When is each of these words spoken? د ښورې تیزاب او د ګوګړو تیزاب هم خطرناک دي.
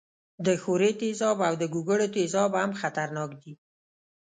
د 0.45 0.47
ښورې 0.61 0.91
تیزاب 1.01 1.37
او 1.47 1.53
د 1.61 1.63
ګوګړو 1.73 2.05
تیزاب 2.15 2.51
هم 2.61 2.71
خطرناک 2.81 3.29
دي. 3.41 3.53